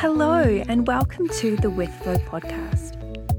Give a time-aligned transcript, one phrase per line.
[0.00, 2.96] Hello, and welcome to the With Flow podcast,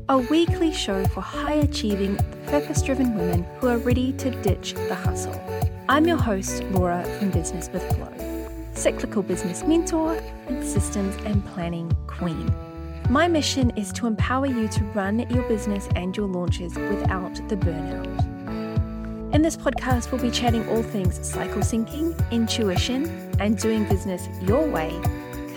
[0.10, 4.94] a weekly show for high achieving, purpose driven women who are ready to ditch the
[4.94, 5.34] hustle.
[5.90, 8.14] I'm your host, Laura from Business with Flow,
[8.76, 12.54] cyclical business mentor and systems and planning queen.
[13.10, 17.56] My mission is to empower you to run your business and your launches without the
[17.56, 19.34] burnout.
[19.34, 23.08] In this podcast, we'll be chatting all things cycle syncing, intuition,
[23.40, 24.92] and doing business your way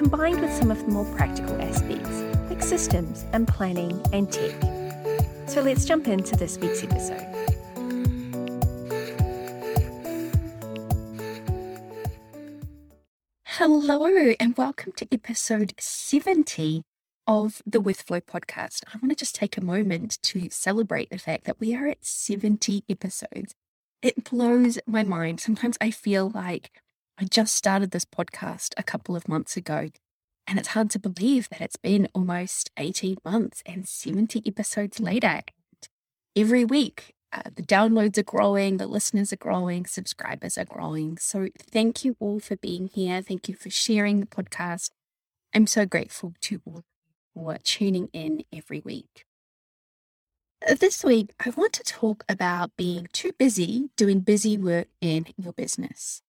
[0.04, 4.52] combined with some of the more practical aspects like systems and planning and tech.
[5.48, 7.24] So let's jump into this week's episode.
[13.44, 16.82] Hello, and welcome to episode 70
[17.26, 18.82] of the With Flow podcast.
[18.92, 22.04] I want to just take a moment to celebrate the fact that we are at
[22.04, 23.54] 70 episodes.
[24.02, 25.40] It blows my mind.
[25.40, 26.82] Sometimes I feel like
[27.16, 29.90] I just started this podcast a couple of months ago,
[30.48, 35.42] and it's hard to believe that it's been almost 18 months and 70 episodes later.
[36.34, 41.16] Every week, uh, the downloads are growing, the listeners are growing, subscribers are growing.
[41.18, 43.22] So, thank you all for being here.
[43.22, 44.90] Thank you for sharing the podcast.
[45.54, 46.82] I'm so grateful to all
[47.32, 49.24] for tuning in every week.
[50.68, 55.26] Uh, this week, I want to talk about being too busy doing busy work in
[55.36, 56.23] your business.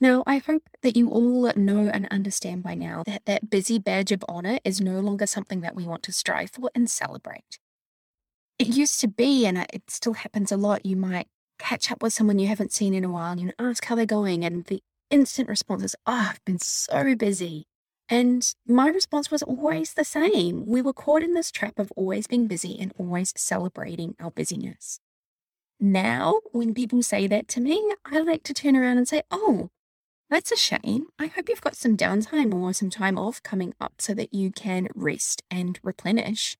[0.00, 4.12] Now, I hope that you all know and understand by now that that busy badge
[4.12, 7.58] of honor is no longer something that we want to strive for and celebrate.
[8.60, 11.26] It used to be, and it still happens a lot, you might
[11.58, 14.06] catch up with someone you haven't seen in a while and you ask how they're
[14.06, 17.66] going, and the instant response is, Oh, I've been so busy.
[18.08, 20.64] And my response was always the same.
[20.64, 25.00] We were caught in this trap of always being busy and always celebrating our busyness.
[25.78, 29.70] Now, when people say that to me, I like to turn around and say, Oh,
[30.30, 31.06] that's a shame.
[31.18, 34.50] I hope you've got some downtime or some time off coming up so that you
[34.50, 36.56] can rest and replenish.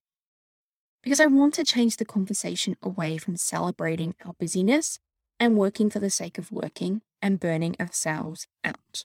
[1.03, 4.99] Because I want to change the conversation away from celebrating our busyness
[5.39, 9.05] and working for the sake of working and burning ourselves out.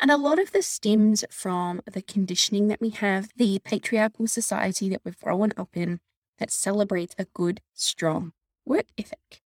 [0.00, 4.88] And a lot of this stems from the conditioning that we have, the patriarchal society
[4.90, 6.00] that we've grown up in
[6.38, 8.32] that celebrates a good, strong
[8.66, 9.43] work ethic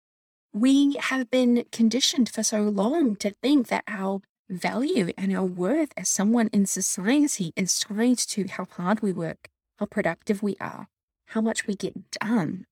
[0.53, 5.91] we have been conditioned for so long to think that our value and our worth
[5.97, 9.49] as someone in society is tied to how hard we work,
[9.79, 10.87] how productive we are,
[11.27, 12.65] how much we get done.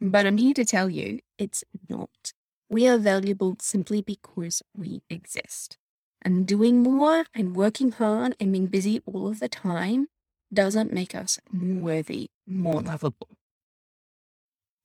[0.00, 2.32] But I'm here to tell you it's not.
[2.70, 5.78] We are valuable simply because we exist.
[6.22, 10.06] And doing more and working hard and being busy all of the time
[10.52, 13.37] doesn't make us more worthy, more lovable.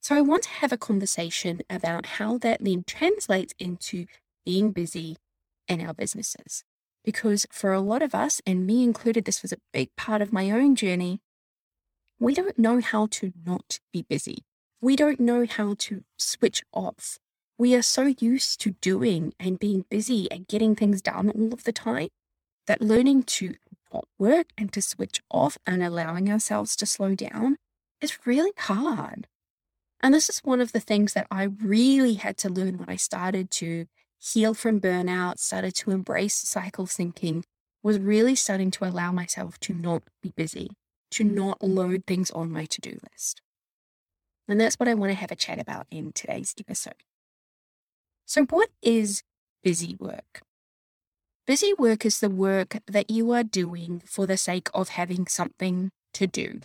[0.04, 4.06] So I want to have a conversation about how that then translates into
[4.46, 5.16] being busy
[5.70, 6.66] in our businesses.
[7.06, 10.34] Because for a lot of us, and me included, this was a big part of
[10.34, 11.22] my own journey.
[12.20, 14.40] We don't know how to not be busy.
[14.82, 17.18] We don't know how to switch off.
[17.58, 21.64] We are so used to doing and being busy and getting things done all of
[21.64, 22.10] the time
[22.68, 23.56] that learning to
[23.94, 27.56] not work and to switch off and allowing ourselves to slow down
[28.02, 29.28] is really hard.
[30.04, 32.98] And this is one of the things that I really had to learn when I
[32.98, 33.86] started to
[34.20, 37.44] heal from burnout, started to embrace cycle syncing,
[37.82, 40.72] was really starting to allow myself to not be busy,
[41.12, 43.42] to not load things on my to do list.
[44.46, 47.04] And that's what I want to have a chat about in today's episode.
[48.26, 49.24] So, what is
[49.64, 50.42] busy work?
[51.48, 55.92] Busy work is the work that you are doing for the sake of having something
[56.14, 56.60] to do.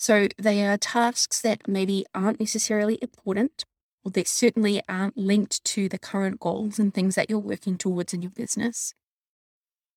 [0.00, 3.66] So they are tasks that maybe aren't necessarily important,
[4.02, 8.14] or they certainly aren't linked to the current goals and things that you're working towards
[8.14, 8.94] in your business.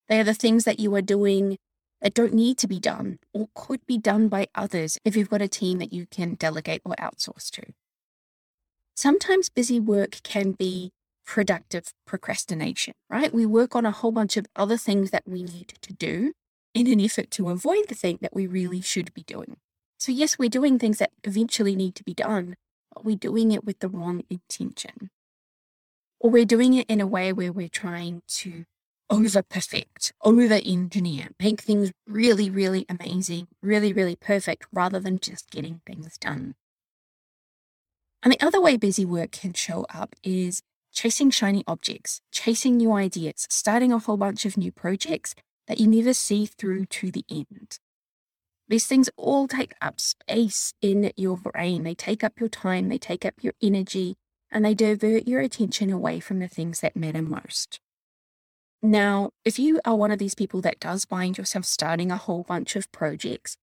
[0.09, 1.57] They are the things that you are doing
[2.01, 5.41] that don't need to be done or could be done by others if you've got
[5.41, 7.63] a team that you can delegate or outsource to.
[8.97, 10.91] Sometimes busy work can be
[11.25, 13.33] productive procrastination, right?
[13.33, 16.33] We work on a whole bunch of other things that we need to do
[16.73, 19.55] in an effort to avoid the thing that we really should be doing.
[20.03, 22.57] So, yes, we're doing things that eventually need to be done,
[22.93, 25.09] but we're doing it with the wrong intention.
[26.19, 28.65] Or we're doing it in a way where we're trying to
[29.09, 35.49] over perfect, over engineer, make things really, really amazing, really, really perfect, rather than just
[35.49, 36.55] getting things done.
[38.21, 40.61] And the other way busy work can show up is
[40.91, 45.33] chasing shiny objects, chasing new ideas, starting a whole bunch of new projects
[45.67, 47.79] that you never see through to the end.
[48.73, 51.83] These things all take up space in your brain.
[51.83, 54.15] They take up your time, they take up your energy,
[54.49, 57.79] and they divert your attention away from the things that matter most.
[58.81, 62.41] Now, if you are one of these people that does find yourself starting a whole
[62.41, 63.57] bunch of projects,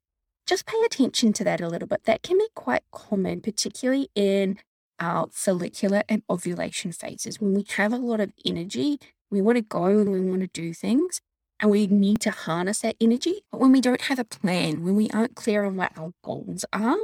[0.47, 2.05] just pay attention to that a little bit.
[2.05, 4.61] That can be quite common, particularly in
[5.01, 7.41] our follicular and ovulation phases.
[7.41, 10.47] When we have a lot of energy, we want to go and we want to
[10.47, 11.21] do things
[11.61, 13.43] and we need to harness that energy.
[13.53, 16.65] But when we don't have a plan, when we aren't clear on what our goals
[16.73, 16.97] are,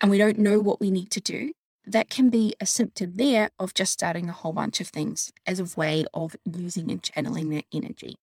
[0.00, 1.52] and we don't know what we need to do,
[1.86, 5.58] that can be a symptom there of just starting a whole bunch of things as
[5.58, 8.16] a way of using and channeling that energy.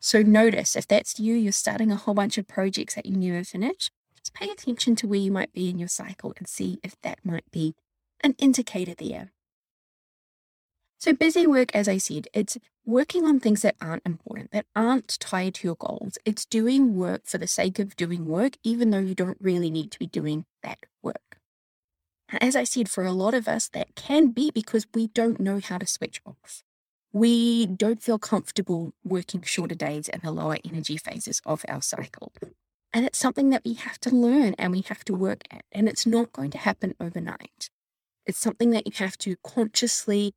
[0.00, 3.44] So notice if that's you, you're starting a whole bunch of projects that you never
[3.44, 6.96] finish, just pay attention to where you might be in your cycle and see if
[7.02, 7.74] that might be
[8.22, 9.32] an indicator there.
[11.00, 15.20] So, busy work, as I said, it's working on things that aren't important, that aren't
[15.20, 16.18] tied to your goals.
[16.24, 19.92] It's doing work for the sake of doing work, even though you don't really need
[19.92, 21.38] to be doing that work.
[22.40, 25.60] As I said, for a lot of us, that can be because we don't know
[25.62, 26.64] how to switch off.
[27.12, 32.32] We don't feel comfortable working shorter days in the lower energy phases of our cycle.
[32.92, 35.62] And it's something that we have to learn and we have to work at.
[35.70, 37.70] And it's not going to happen overnight.
[38.26, 40.34] It's something that you have to consciously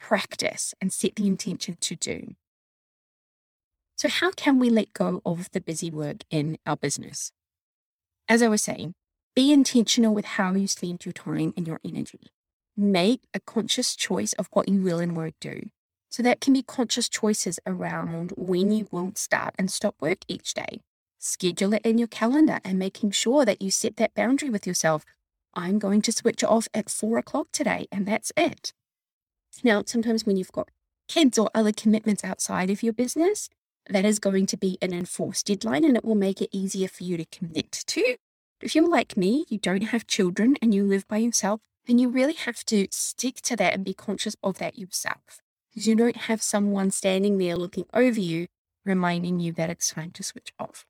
[0.00, 1.28] practice and set the mm.
[1.28, 2.34] intention to do.
[3.96, 7.32] So, how can we let go of the busy work in our business?
[8.28, 8.94] As I was saying,
[9.36, 12.32] be intentional with how you spend your time and your energy.
[12.76, 15.68] Make a conscious choice of what you will and won't do.
[16.08, 20.54] So, that can be conscious choices around when you will start and stop work each
[20.54, 20.80] day.
[21.18, 25.04] Schedule it in your calendar and making sure that you set that boundary with yourself
[25.54, 28.72] I'm going to switch off at four o'clock today, and that's it.
[29.64, 30.70] Now, sometimes when you've got
[31.08, 33.48] kids or other commitments outside of your business,
[33.88, 37.04] that is going to be an enforced deadline and it will make it easier for
[37.04, 38.16] you to commit to.
[38.62, 42.08] If you're like me, you don't have children and you live by yourself, then you
[42.08, 45.40] really have to stick to that and be conscious of that yourself.
[45.70, 48.48] Because you don't have someone standing there looking over you,
[48.84, 50.84] reminding you that it's time to switch off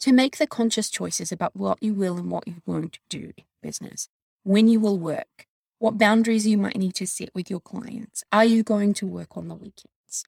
[0.00, 3.44] to make the conscious choices about what you will and what you won't do in
[3.62, 4.08] business,
[4.44, 5.45] when you will work,
[5.78, 8.24] what boundaries you might need to set with your clients.
[8.32, 10.24] Are you going to work on the weekends?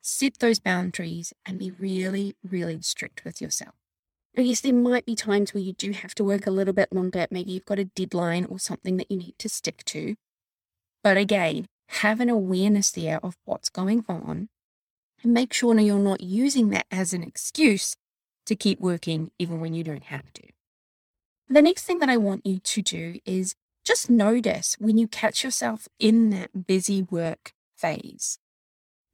[0.00, 3.74] Set those boundaries and be really, really strict with yourself.
[4.36, 7.26] Guess there might be times where you do have to work a little bit longer.
[7.30, 10.14] Maybe you've got a deadline or something that you need to stick to.
[11.02, 14.48] But again, have an awareness there of what's going on
[15.22, 17.96] and make sure you're not using that as an excuse
[18.46, 20.42] to keep working even when you don't have to.
[21.48, 23.54] The next thing that I want you to do is
[23.88, 28.38] just notice when you catch yourself in that busy work phase.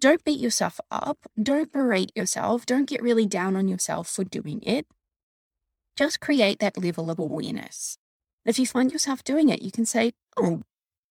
[0.01, 1.19] Don't beat yourself up.
[1.41, 2.67] Don't berate yourself.
[2.67, 4.85] Don't get really down on yourself for doing it.
[5.95, 7.99] Just create that level of awareness.
[8.45, 10.63] If you find yourself doing it, you can say, Oh,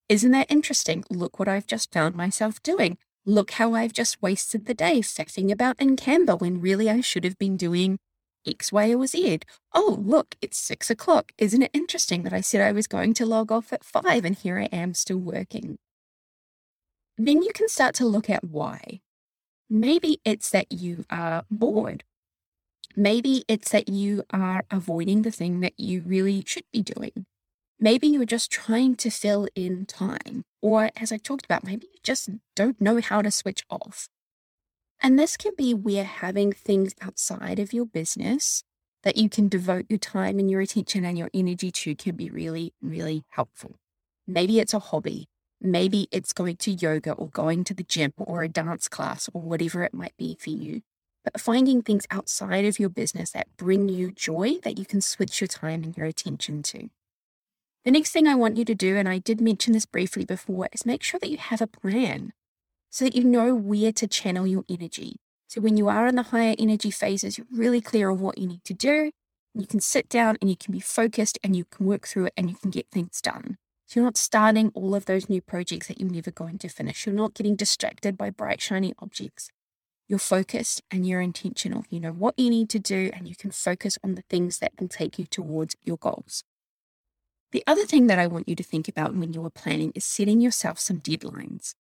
[0.10, 1.06] isn't that interesting?
[1.10, 2.98] Look what I've just found myself doing.
[3.26, 7.24] Look how I've just wasted the day faffing about in Canva when really I should
[7.24, 8.00] have been doing
[8.46, 9.40] X, Y, or Z.
[9.74, 11.32] Oh, look, it's six o'clock.
[11.38, 14.36] Isn't it interesting that I said I was going to log off at five and
[14.36, 15.78] here I am still working?
[17.18, 19.02] Then you can start to look at why.
[19.70, 22.04] Maybe it's that you are bored.
[22.96, 27.26] Maybe it's that you are avoiding the thing that you really should be doing.
[27.80, 30.44] Maybe you're just trying to fill in time.
[30.62, 34.10] Or, as I talked about, maybe you just don't know how to switch off.
[35.06, 38.64] And this can be where having things outside of your business
[39.04, 42.30] that you can devote your time and your attention and your energy to can be
[42.30, 43.76] really, really helpful.
[44.26, 45.28] Maybe it's a hobby.
[45.60, 49.42] Maybe it's going to yoga or going to the gym or a dance class or
[49.42, 50.84] whatever it might be for you.
[51.26, 55.42] But finding things outside of your business that bring you joy that you can switch
[55.42, 56.90] your time and your attention to.
[57.84, 60.70] The next thing I want you to do, and I did mention this briefly before,
[60.72, 62.32] is make sure that you have a plan
[62.94, 65.16] so that you know where to channel your energy.
[65.48, 68.46] So when you are in the higher energy phases, you're really clear on what you
[68.46, 69.10] need to do.
[69.56, 72.34] You can sit down and you can be focused and you can work through it
[72.38, 73.58] and you can get things done.
[73.88, 77.08] So you're not starting all of those new projects that you're never going to finish.
[77.08, 79.50] You're not getting distracted by bright, shiny objects.
[80.08, 81.86] You're focused and you're intentional.
[81.90, 84.74] You know what you need to do and you can focus on the things that
[84.80, 86.44] will take you towards your goals.
[87.54, 90.06] The other thing that I want you to think about when you are planning is
[90.06, 91.74] setting yourself some deadlines.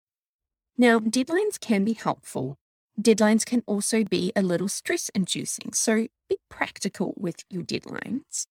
[0.77, 2.57] Now, deadlines can be helpful.
[2.99, 5.73] Deadlines can also be a little stress inducing.
[5.73, 8.45] So be practical with your deadlines.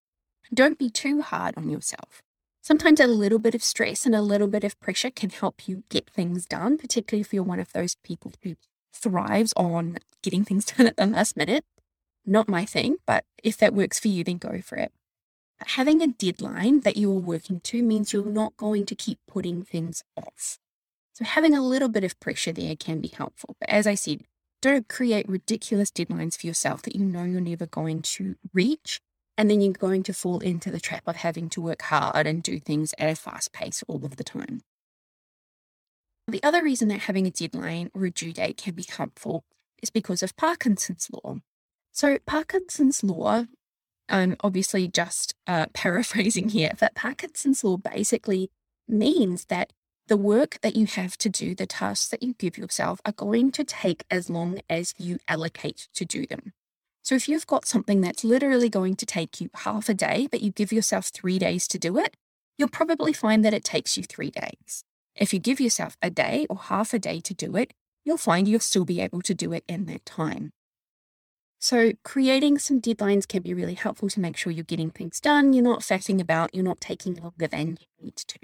[0.52, 2.22] Don't be too hard on yourself.
[2.60, 5.82] Sometimes a little bit of stress and a little bit of pressure can help you
[5.88, 8.54] get things done, particularly if you're one of those people who
[8.92, 11.64] thrives on getting things done at the last minute.
[12.24, 14.92] Not my thing, but if that works for you, then go for it.
[15.58, 19.18] But having a deadline that you are working to means you're not going to keep
[19.26, 20.58] putting things off.
[21.14, 23.56] So having a little bit of pressure there can be helpful.
[23.60, 24.22] But as I said,
[24.60, 29.00] don't create ridiculous deadlines for yourself that you know you're never going to reach.
[29.36, 32.42] And then you're going to fall into the trap of having to work hard and
[32.42, 34.60] do things at a fast pace all of the time.
[36.28, 39.44] The other reason that having a deadline or a due date can be helpful
[39.82, 41.36] is because of Parkinson's law.
[41.92, 43.46] So, Parkinson's law,
[44.08, 48.50] I'm obviously just uh, paraphrasing here, but Parkinson's law basically
[48.86, 49.72] means that
[50.08, 53.52] the work that you have to do, the tasks that you give yourself, are going
[53.52, 56.52] to take as long as you allocate to do them.
[57.02, 60.40] So if you've got something that's literally going to take you half a day, but
[60.40, 62.16] you give yourself three days to do it,
[62.56, 64.84] you'll probably find that it takes you three days.
[65.16, 67.72] If you give yourself a day or half a day to do it,
[68.04, 70.52] you'll find you'll still be able to do it in that time.
[71.58, 75.52] So, creating some deadlines can be really helpful to make sure you're getting things done,
[75.52, 78.38] you're not faffing about, you're not taking longer than you need to.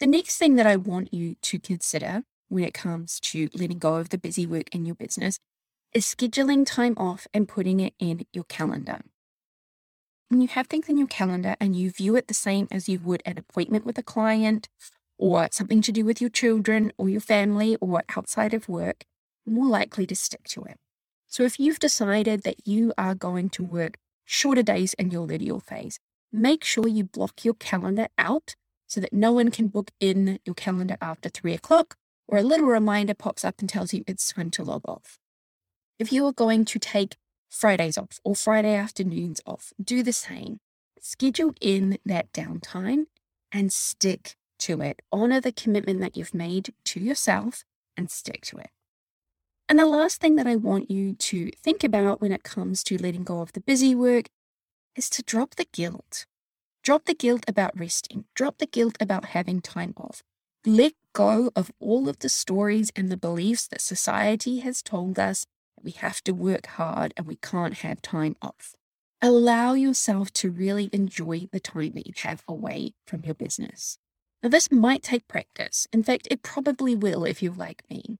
[0.00, 3.96] The next thing that I want you to consider when it comes to letting go
[3.96, 5.40] of the busy work in your business
[5.92, 9.00] is scheduling time off and putting it in your calendar.
[10.28, 13.00] When you have things in your calendar and you view it the same as you
[13.00, 14.68] would an appointment with a client
[15.18, 19.04] or something to do with your children or your family or outside of work,
[19.44, 20.76] more likely to stick to it.
[21.26, 25.60] So if you've decided that you are going to work shorter days in your luteal
[25.60, 25.98] phase,
[26.30, 28.54] make sure you block your calendar out
[28.88, 32.66] so that no one can book in your calendar after three o'clock, or a little
[32.66, 35.18] reminder pops up and tells you it's time to log off.
[35.98, 37.16] If you are going to take
[37.48, 40.58] Fridays off or Friday afternoons off, do the same.
[41.00, 43.06] Schedule in that downtime
[43.52, 45.00] and stick to it.
[45.12, 47.64] Honor the commitment that you've made to yourself
[47.96, 48.70] and stick to it.
[49.68, 53.00] And the last thing that I want you to think about when it comes to
[53.00, 54.26] letting go of the busy work
[54.96, 56.26] is to drop the guilt.
[56.82, 58.24] Drop the guilt about resting.
[58.34, 60.22] Drop the guilt about having time off.
[60.64, 65.46] Let go of all of the stories and the beliefs that society has told us
[65.76, 68.74] that we have to work hard and we can't have time off.
[69.20, 73.98] Allow yourself to really enjoy the time that you have away from your business.
[74.42, 75.88] Now, this might take practice.
[75.92, 78.18] In fact, it probably will if you're like me.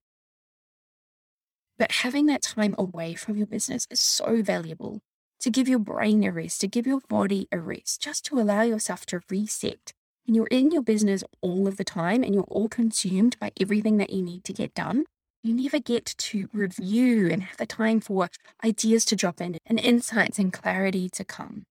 [1.78, 5.00] But having that time away from your business is so valuable
[5.40, 8.62] to give your brain a rest, to give your body a rest, just to allow
[8.62, 9.92] yourself to reset.
[10.26, 13.96] And you're in your business all of the time and you're all consumed by everything
[13.96, 15.04] that you need to get done.
[15.42, 18.28] You never get to review and have the time for
[18.64, 21.64] ideas to drop in and insights and clarity to come.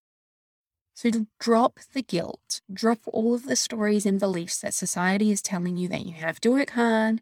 [0.95, 5.77] So drop the guilt, drop all of the stories and beliefs that society is telling
[5.77, 7.21] you that you have to work hard,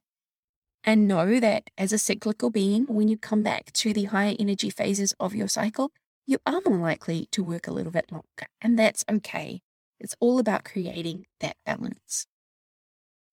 [0.86, 4.70] and know that as a cyclical being, when you come back to the higher energy
[4.70, 5.92] phases of your cycle,
[6.26, 9.62] you are more likely to work a little bit longer, and that's okay.
[10.00, 12.28] It's all about creating that balance.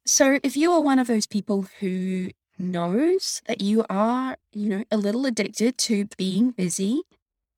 [0.06, 4.84] So, if you are one of those people who knows that you are, you know,
[4.90, 7.02] a little addicted to being busy,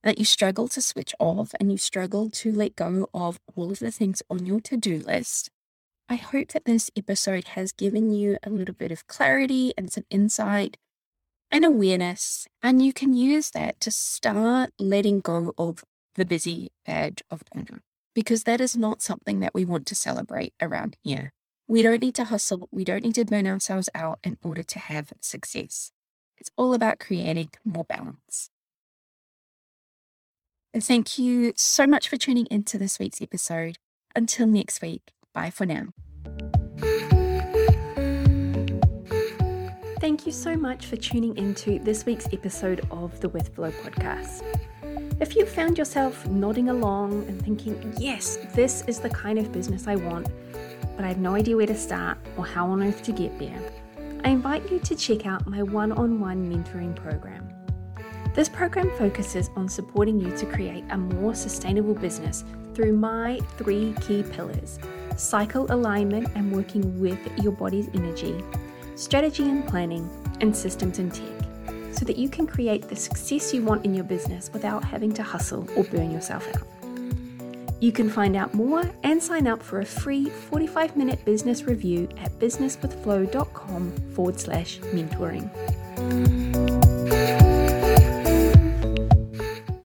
[0.03, 3.79] that you struggle to switch off and you struggle to let go of all of
[3.79, 5.50] the things on your to do list,
[6.09, 10.05] I hope that this episode has given you a little bit of clarity and some
[10.11, 10.76] insight
[11.54, 12.49] and awareness.
[12.62, 15.84] And you can use that to start letting go of
[16.16, 17.80] the busy badge of honor
[18.12, 21.32] because that is not something that we want to celebrate around here.
[21.68, 22.68] We don't need to hustle.
[22.73, 25.92] We don't need to burn ourselves out in order to have success.
[26.37, 28.50] It's all about creating more balance.
[30.73, 33.76] And thank you so much for tuning into this week's episode.
[34.16, 35.87] Until next week, bye for now.
[40.01, 44.43] Thank you so much for tuning into this week's episode of the With Flow podcast.
[45.21, 49.87] If you found yourself nodding along and thinking, yes, this is the kind of business
[49.87, 50.29] I want,
[50.97, 53.59] but I have no idea where to start or how on earth to get there,
[54.25, 57.49] I invite you to check out my one on one mentoring program.
[58.35, 63.95] This program focuses on supporting you to create a more sustainable business through my three
[64.01, 64.81] key pillars
[65.17, 68.43] cycle alignment and working with your body's energy
[68.97, 70.09] strategy and planning,
[70.41, 71.29] and systems and tech,
[71.93, 75.23] so that you can create the success you want in your business without having to
[75.23, 76.67] hustle or burn yourself out.
[77.81, 82.09] You can find out more and sign up for a free 45 minute business review
[82.19, 86.44] at businesswithflow.com forward slash mentoring.